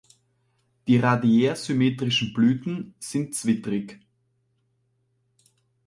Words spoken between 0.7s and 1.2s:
Die